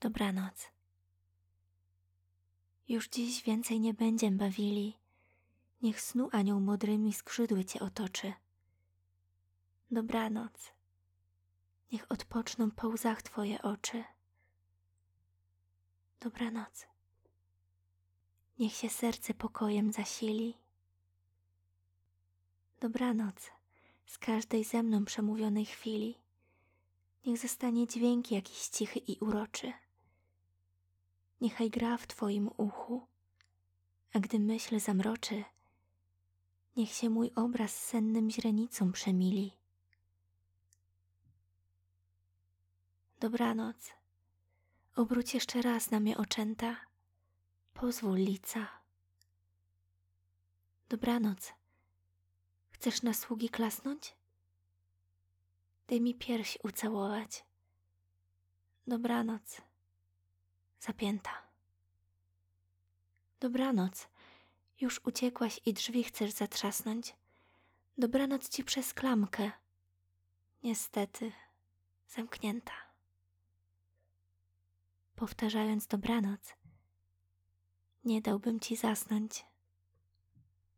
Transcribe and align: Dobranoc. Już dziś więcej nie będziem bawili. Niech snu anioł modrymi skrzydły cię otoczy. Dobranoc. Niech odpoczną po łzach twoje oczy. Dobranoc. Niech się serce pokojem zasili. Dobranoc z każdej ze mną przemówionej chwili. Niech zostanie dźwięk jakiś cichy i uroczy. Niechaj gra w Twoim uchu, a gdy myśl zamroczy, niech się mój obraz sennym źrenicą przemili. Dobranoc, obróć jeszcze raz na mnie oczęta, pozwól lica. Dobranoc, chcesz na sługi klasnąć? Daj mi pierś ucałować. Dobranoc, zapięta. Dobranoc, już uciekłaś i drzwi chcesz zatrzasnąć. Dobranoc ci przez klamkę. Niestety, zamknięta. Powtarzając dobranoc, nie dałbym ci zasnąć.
Dobranoc. 0.00 0.70
Już 2.88 3.08
dziś 3.08 3.42
więcej 3.42 3.80
nie 3.80 3.94
będziem 3.94 4.36
bawili. 4.36 4.98
Niech 5.82 6.00
snu 6.00 6.28
anioł 6.32 6.60
modrymi 6.60 7.12
skrzydły 7.12 7.64
cię 7.64 7.80
otoczy. 7.80 8.32
Dobranoc. 9.90 10.72
Niech 11.92 12.12
odpoczną 12.12 12.70
po 12.70 12.88
łzach 12.88 13.22
twoje 13.22 13.62
oczy. 13.62 14.04
Dobranoc. 16.20 16.86
Niech 18.58 18.72
się 18.72 18.88
serce 18.88 19.34
pokojem 19.34 19.92
zasili. 19.92 20.54
Dobranoc 22.80 23.50
z 24.06 24.18
każdej 24.18 24.64
ze 24.64 24.82
mną 24.82 25.04
przemówionej 25.04 25.66
chwili. 25.66 26.18
Niech 27.26 27.38
zostanie 27.38 27.86
dźwięk 27.86 28.30
jakiś 28.30 28.68
cichy 28.68 28.98
i 28.98 29.18
uroczy. 29.18 29.72
Niechaj 31.40 31.70
gra 31.70 31.96
w 31.96 32.06
Twoim 32.06 32.50
uchu, 32.56 33.06
a 34.12 34.18
gdy 34.18 34.38
myśl 34.38 34.80
zamroczy, 34.80 35.44
niech 36.76 36.90
się 36.92 37.10
mój 37.10 37.30
obraz 37.34 37.84
sennym 37.84 38.30
źrenicą 38.30 38.92
przemili. 38.92 39.52
Dobranoc, 43.20 43.92
obróć 44.96 45.34
jeszcze 45.34 45.62
raz 45.62 45.90
na 45.90 46.00
mnie 46.00 46.16
oczęta, 46.16 46.76
pozwól 47.74 48.16
lica. 48.18 48.68
Dobranoc, 50.88 51.52
chcesz 52.70 53.02
na 53.02 53.14
sługi 53.14 53.48
klasnąć? 53.48 54.16
Daj 55.88 56.00
mi 56.00 56.14
pierś 56.14 56.58
ucałować. 56.62 57.44
Dobranoc, 58.86 59.60
zapięta. 60.80 61.42
Dobranoc, 63.40 64.08
już 64.80 65.00
uciekłaś 65.04 65.60
i 65.64 65.72
drzwi 65.72 66.04
chcesz 66.04 66.30
zatrzasnąć. 66.30 67.16
Dobranoc 67.98 68.48
ci 68.48 68.64
przez 68.64 68.94
klamkę. 68.94 69.50
Niestety, 70.62 71.32
zamknięta. 72.08 72.72
Powtarzając 75.16 75.86
dobranoc, 75.86 76.54
nie 78.04 78.22
dałbym 78.22 78.60
ci 78.60 78.76
zasnąć. 78.76 79.44